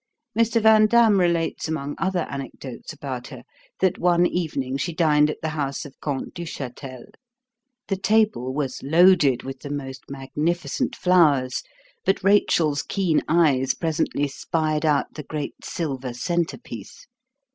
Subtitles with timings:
[0.35, 0.59] Mr.
[0.59, 3.43] Vandam relates among other anecdotes about her
[3.81, 7.05] that one evening she dined at the house of Comte Duchatel.
[7.87, 11.61] The table was loaded with the most magnificent flowers;
[12.03, 17.05] but Rachel's keen eyes presently spied out the great silver centerpiece.